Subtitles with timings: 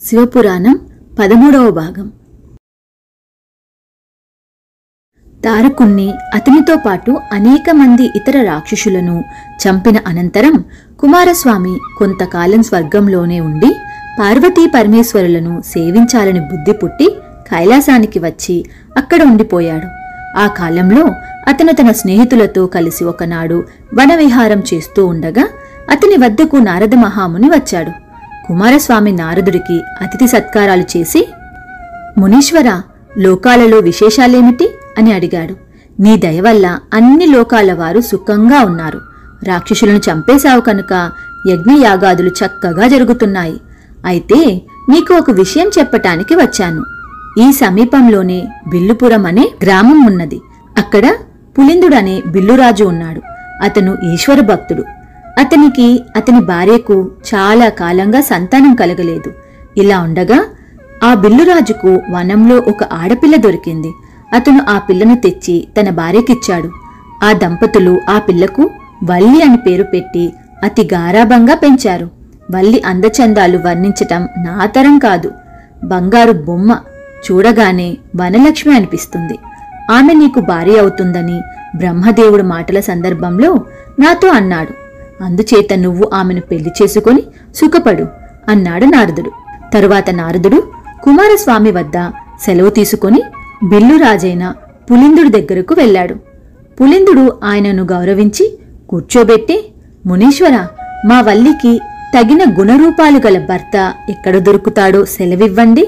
[0.00, 0.74] శివపురాణం
[1.18, 2.06] పదమూడవ భాగం.
[5.44, 9.16] తారకుణ్ణి అతనితో పాటు అనేక మంది ఇతర రాక్షసులను
[9.62, 10.56] చంపిన అనంతరం
[10.98, 13.70] కుమారస్వామి కొంతకాలం స్వర్గంలోనే ఉండి
[14.20, 17.08] పార్వతీ పరమేశ్వరులను సేవించాలని బుద్ధి పుట్టి
[17.50, 18.56] కైలాసానికి వచ్చి
[18.96, 19.88] అక్కడ ఉండిపోయాడు.
[20.38, 21.06] ఆ కాలంలో
[21.48, 23.58] అతను తన స్నేహితులతో కలిసి ఒకనాడు
[23.94, 25.46] వనవిహారం చేస్తూ ఉండగా
[25.90, 28.03] అతని వద్దకు నారద మహాముని వచ్చాడు.
[28.48, 31.28] కుమారస్వామి నారదుడికి అతిథి సత్కారాలు చేసి
[32.18, 32.80] మునీశ్వర
[33.18, 34.68] లోకాలలో విశేషాలేమిటి?
[34.98, 35.56] అని అడిగాడు.
[36.02, 39.00] నీ దయ వల్ల అన్ని లోకాల వారు సుఖంగా ఉన్నారు.
[39.48, 41.10] రాక్షసులను చంపేశావు కనుక
[41.48, 43.60] యజ్ఞయాగాదులు చక్కగా జరుగుతున్నాయి.
[44.06, 46.84] అయితే నీకు ఒక విషయం చెప్పటానికి వచ్చాను.
[47.40, 50.40] ఈ సమీపంలోనే బిల్లుపురం అనే గ్రామం ఉన్నది.
[50.78, 51.14] అక్కడ
[51.58, 53.22] పులిందుడనే బిల్లురాజు ఉన్నాడు.
[53.62, 54.84] అతను ఈశ్వర భక్తుడు
[55.38, 59.32] అతనికి అతని భార్యకు చాలా కాలంగా సంతానం కలగలేదు.
[59.76, 60.44] ఇలా ఉండగా
[61.04, 63.92] ఆ బిల్లురాజుకు వనంలో ఒక ఆడపిల్ల దొరికింది.
[64.34, 66.70] అతను ఆ పిల్లను తెచ్చి తన భార్యకిచ్చాడు.
[67.24, 68.70] ఆ దంపతులు ఆ పిల్లకు
[69.04, 70.32] వల్లి అని పేరు పెట్టి
[70.64, 72.10] అతి గారాభంగా పెంచారు.
[72.54, 75.32] వల్లి అందచందాలు వర్ణించటం నా తరం కాదు.
[75.84, 76.80] బంగారు బొమ్మ
[77.30, 79.38] చూడగానే వనలక్ష్మి అనిపిస్తుంది.
[79.90, 81.40] ఆమె నీకు భార్య అవుతుందని
[81.76, 83.64] బ్రహ్మదేవుడు మాటల సందర్భంలో
[83.98, 84.83] నాతో అన్నాడు.
[85.24, 87.22] అందుచేత నువ్వు ఆమెను పెళ్ళి చేసుకొని
[87.54, 88.06] సుఖపడు
[88.48, 89.30] అన్నాడు నారదుడు.
[89.74, 90.62] తరువాత నారదుడు
[91.02, 91.96] కుమారస్వామి వద్ద
[92.44, 93.22] సెలవు తీసుకొని
[93.64, 94.54] బిల్లురాజైన
[94.90, 96.14] పులిందుడి దగ్గరకు వెళ్ళాడు.
[96.80, 98.58] పులిందుడు ఆయనను గౌరవించి
[98.88, 99.72] కూర్చోబెట్టి
[100.06, 100.66] మునీశ్వర
[101.06, 101.80] మా వల్లికి
[102.16, 105.84] తగిన గుణరూపాలు గల భర్త ఎక్కడ దొరుకుతాడో సెలవివ్వండి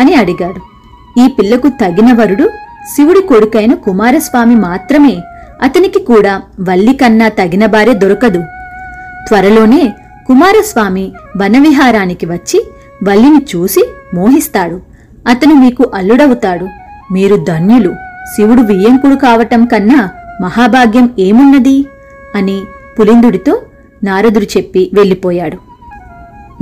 [0.00, 0.60] అని అడిగాడు.
[1.20, 2.50] ఈ పిల్లకు తగిన వరుడు
[2.96, 5.16] శివుడి కొడుకైన కుమారస్వామి మాత్రమే.
[5.62, 8.42] అతనికి కూడా వల్లి కన్నా తగిన భార్య దొరకదు.
[9.28, 9.94] త్వరలోనే
[10.26, 12.68] కుమారస్వామి వనవిహారానికి వచ్చి
[13.08, 14.80] వల్లిని చూసి మోహిస్తాడు.
[15.28, 16.68] అతను మీకు అల్లుడవుతాడు.
[17.12, 17.94] మీరు ధన్యులు.
[18.36, 20.08] శివుడు వియ్యంకుడు కావటం కన్నా
[20.42, 21.86] మహాభాగ్యం ఏమున్నది?
[22.34, 22.60] అని
[22.98, 23.62] పులిందుడితో
[24.04, 25.58] నారదుడు చెప్పి వెళ్ళిపోయాడు.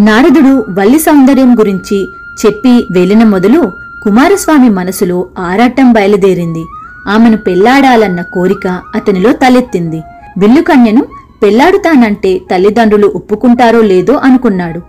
[0.02, 2.04] నారదుడు వల్లి సౌందర్యం గురించి
[2.46, 6.64] చెప్పి వెళ్ళిన మొదలు కుమారస్వామి మనసులో ఆరాటం బయలుదేరింది.
[7.08, 10.02] ఆమెను పెళ్ళాడాలన్న కోరిక అతనిలో తలెత్తింది.
[10.38, 11.04] విల్లుకన్యను
[11.42, 14.80] పెళ్ళాడుతానంటే తల్లిదండ్రులు ఒప్పుకుంటారో లేదో అనుకున్నాడు.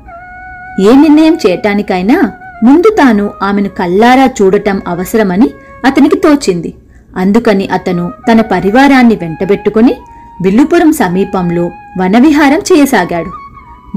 [0.82, 2.32] ఏ నిర్ణయం చేయటానికైనా
[2.64, 5.50] ముందు తాను ఆమెను కల్లారా చూడటం అవసరమని
[5.86, 6.74] అతనికి తోచింది.
[7.18, 9.96] అందుకని అతను తన పరివారాన్ని వెంటబెట్టుకుని
[10.42, 13.32] విల్లుపురం సమీపంలో వనవిహారం చేయసాగాడు.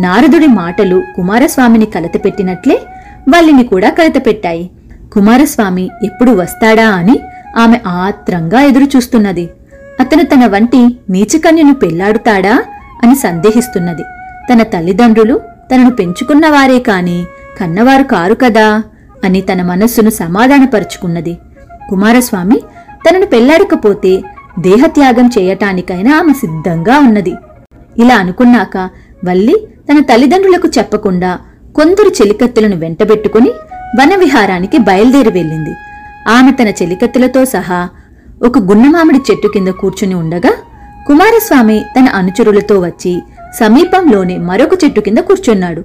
[0.00, 2.83] నారదుడి మాటలు కుమారస్వామిని కలతపెట్టినట్లే
[3.28, 4.71] వాళ్ళని కూడా కలతపెట్టాయి.
[5.12, 7.21] కుమారస్వామి ఎప్పుడు వస్తాడా అని
[7.56, 9.50] ఆమె ఆత్రంగా ఎదురుచూస్తున్నది.
[10.00, 10.81] అతను తన వంటి
[11.11, 12.55] నీచకన్యను పెళ్ళాడుతాడా
[13.03, 14.05] అని సందేహిస్తున్నది.
[14.53, 15.41] తన తల్లిదండ్రులు
[15.72, 17.25] తనను పెంచుకున్నవారే కాని
[17.61, 18.83] కన్నవారు కారు కదా
[19.25, 21.39] అని తన మనస్సును సమాధానపరుచుకున్నది.
[21.91, 22.59] కుమారస్వామి
[23.05, 24.22] తనను పెళ్ళాడకపోతే
[24.59, 27.34] దేహత్యాగం చేయటానికైనా ఆమె సిద్ధంగా ఉన్నది.
[27.99, 28.77] ఇలా అనుకున్నాక
[29.25, 29.56] వల్లి
[29.89, 31.39] తన తల్లిదండ్రులకు చెప్పకుండా
[31.77, 33.50] కొందరు చెలికత్తెలను వెంటబెట్టుకుని
[34.00, 35.75] వనవిహారానికి బయలుదేరి వెళ్ళింది.
[36.28, 37.89] ఆమె తన చెలికత్తెలతో సహా
[38.47, 40.53] ఒక గున్నమామిడి చెట్టు కింద కూర్చుని ఉండగా
[41.06, 43.23] కుమారస్వామి తన అనుచరులతో వచ్చి
[43.59, 45.84] సమీపంలోనే మరొక చెట్టు కింద కూర్చున్నాడు.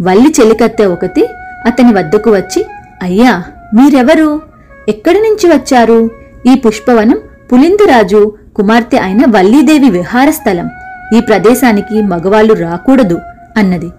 [0.00, 1.22] వల్లి చెలికత్తె ఒకటి
[1.66, 2.64] అతని వద్దకు వచ్చి
[3.02, 3.42] అయ్యా
[3.74, 4.42] మీరెవరు?
[4.88, 6.10] ఎక్కడి నుంచి వచ్చారు?
[6.46, 7.18] ఈ పుష్పవనం
[7.52, 10.68] పులిందురాజు కుమార్తె అయిన వల్లీదేవి విహార స్థలం.
[11.16, 13.18] ఈ ప్రదేశానికి మగవాళ్ళు రాకూడదు
[13.56, 13.90] అన్నది.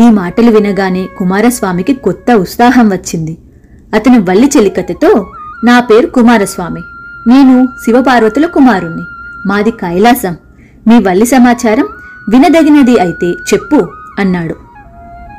[0.00, 3.38] ఈ మాటలు వినగానే కుమారస్వామికి కొత్త ఉత్సాహం వచ్చింది.
[3.94, 5.26] అతను వల్లి చెలికత్తెతో
[5.64, 6.80] నా పేరు కుమారస్వామి.
[7.28, 9.02] నేను శివపార్వతుల కుమారుణ్ణి.
[9.46, 10.36] మాది కైలాసం.
[10.86, 11.88] మీ వల్లి సమాచారం
[12.28, 13.88] వినదగినది అయితే చెప్పు
[14.18, 14.54] అన్నాడు.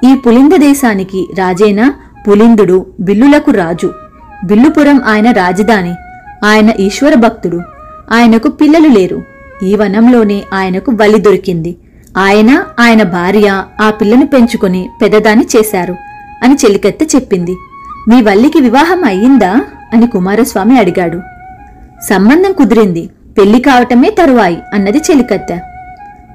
[0.05, 1.93] ఈ పులింద దేశానికి రాజైన
[2.27, 3.93] పులిందుడు బిల్లులకు రాజు.
[4.45, 5.95] బిల్లుపురం ఆయన రాజధాని.
[6.45, 7.61] ఆయన ఈశ్వర భక్తుడు.
[8.11, 9.21] ఆయనకు పిల్లలు లేరు.
[9.63, 11.75] ఈ వనంలోనే ఆయనకు వలి దొరికింది.
[12.17, 15.95] ఆయన ఆయన భార్య ఆ పిల్లను పెంచుకుని పెద్దదాన్ని చేశారు
[16.43, 17.55] అని చెలికత్తె చెప్పింది.
[18.09, 19.61] మీ వల్లికి వివాహం అయ్యిందా?
[19.93, 21.21] అని కుమారస్వామి అడిగాడు.
[22.03, 23.09] సంబంధం కుదిరింది.
[23.37, 25.59] పెళ్ళి కావటమే తరువాయి అన్నది చెలికత్తె.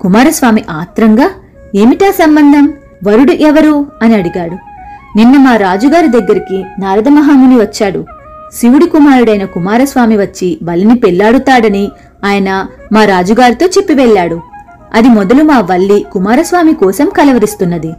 [0.01, 1.31] కుమారస్వామి ఆత్రంగా
[1.75, 2.73] ఏమిటా సంబంధం?
[3.07, 3.87] వరుడు ఎవరు?
[4.03, 4.55] అని అడిగాడు.
[5.17, 8.05] నిన్న మా రాజుగారి దగ్గరికి నారద మహాముని వచ్చాడు.
[8.55, 11.91] శివుడి కుమారుడైన కుమారస్వామి వచ్చి బలిని పెళ్ళాడుతాడని
[12.25, 14.41] ఆయన మా రాజుగారితో చెప్పి వెళ్ళాడు.
[14.95, 17.93] అది మొదలు మా వల్లి కుమారస్వామి కోసం కలవరిస్తున్నది.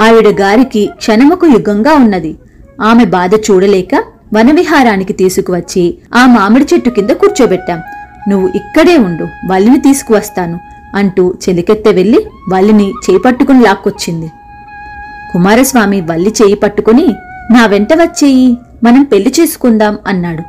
[0.00, 2.36] ఆవిడ గారికి క్షణముకు యుగంగా ఉన్నది.
[2.82, 4.02] ఆమె బాధ చూడలేక
[4.34, 7.82] వనవిహారానికి తీసుకువచ్చి ఆ మామిడి చెట్టు కింద కూర్చోబెట్టాం.
[8.28, 10.58] నువ్వు ఇక్కడే ఉండు వల్లిని తీసుకువస్తాను
[10.94, 14.28] అంటూ చెలికెత్తె వెళ్ళి వల్లిని చేపట్టుకుని లాక్కొచ్చింది.
[15.32, 17.06] కుమారస్వామి వల్లి చేయి పట్టుకుని
[17.50, 20.42] నా వెంట వచ్చేయి మనం పెళ్ళి చేసుకుందాం అన్నాడు.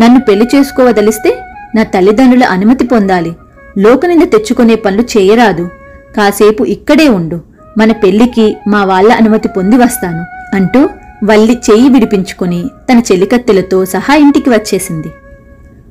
[0.00, 1.30] నన్ను పెళ్ళి చేసుకోవదలిస్తే
[1.76, 3.32] నా తల్లిదండ్రుల అనుమతి పొందాలి.
[3.78, 5.68] లోకనింద తెచ్చుకునే పనులు చేయరాదు.
[6.16, 7.40] కాసేపు ఇక్కడే ఉండు
[7.78, 10.22] మన పెళ్ళికి మా వాళ్ళ అనుమతి పొంది వస్తాను
[10.56, 10.88] అంటూ
[11.24, 15.10] వల్లి చెయ్యి విడిపించుకుని తన చెలికత్తెలతో సహా ఇంటికి వచ్చేసింది.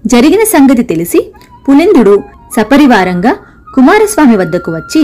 [0.05, 1.33] జరిగిన సంగతి తెలిసి
[1.69, 2.23] పులిందుడు
[2.57, 3.35] సపరివారంగా
[3.75, 5.03] కుమారస్వామి వద్దకు వచ్చి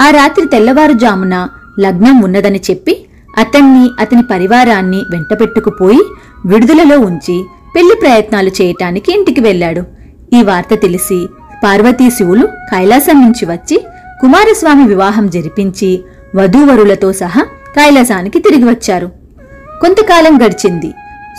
[0.00, 3.06] ఆ రాత్రి తెల్లవారుజామున లగ్నం ఉన్నదని చెప్పి
[3.38, 6.00] అతన్ని అతని పరివారాన్ని వెంటపెట్టుకుపోయి
[6.46, 7.44] విడుదలలో ఉంచి
[7.76, 9.82] పెళ్ళి ప్రయత్నాలు చేయటానికి ఇంటికి వెళ్ళాడు.
[10.36, 11.26] ఈ వార్త తెలిసి
[11.64, 13.76] పార్వతీ శివులు కైలాసం నుంచి వచ్చి
[14.20, 16.00] కుమారస్వామి వివాహం జరిపించి
[16.34, 17.42] వధూవరులతో సహా
[17.76, 19.25] కైలాసానికి తిరిగి వచ్చారు.
[19.80, 20.94] కొంతకాలం గడిచింది.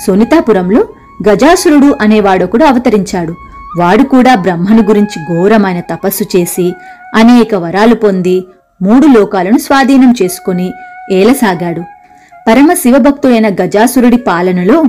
[0.08, 0.88] సునీతాపురంలో
[1.30, 3.36] గజాసురుడు అనేవాడొకడు అవతరించాడు.
[3.80, 6.74] వాడు కూడా బ్రహ్మను గురించి ఘోరమైన తపస్సు చేసి
[7.16, 8.46] అనేక వరాలు పొంది
[8.82, 10.72] మూడు లోకాలను స్వాధీనం చేసుకుని
[11.12, 11.82] ఏలసాగాడు.
[12.48, 14.84] పరమ శివభక్తుడైన గజాసురుడి పాలనలో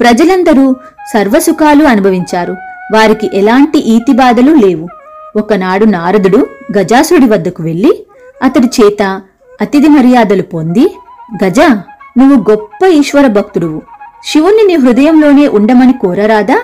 [0.00, 0.76] ప్రజలందరూ
[1.12, 2.56] సర్వసుఖాలు అనుభవించారు.
[2.94, 4.88] వారికి ఎలాంటి ఈతిబాధలు లేవు.
[5.36, 6.46] ఒకనాడు నారదుడు
[6.78, 8.06] గజాసురుడి వద్దకు వెళ్ళి
[8.42, 9.20] అతడి చేత
[9.60, 10.96] అతిథి మర్యాదలు పొంది
[11.44, 11.60] గజ
[12.18, 13.82] నువ్వు గొప్ప ఈశ్వర భక్తుడువు.
[14.26, 16.62] శివుణ్ణి నీ హృదయంలోనే ఉండమని కోరరాదా?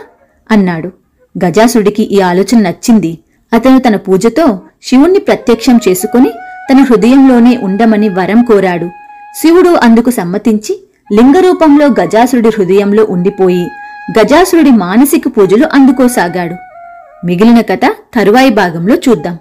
[0.51, 0.93] అన్నాడు.
[1.45, 3.19] గజాసుడికి ఈ ఆలోచన నచ్చింది.
[3.53, 6.31] అతను తన పూజతో శివుణ్ణి ప్రత్యక్షం చేసుకుని
[6.71, 8.89] తన హృదయంలోనే ఉండమని వరం కోరాడు.
[9.41, 13.69] శివుడు అందుకు సమ్మతించి లింగరూపంలో గజాసురుడి హృదయంలో ఉండిపోయి
[14.19, 16.55] గజాసురుడి మానసిక పూజలు అందుకోసాగాడు.
[17.27, 17.81] మిగిలిన కథ
[18.15, 19.39] తరువాయి భాగంలో చూద్దాం.